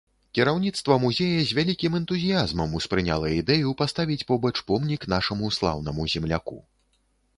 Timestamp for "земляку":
6.15-6.57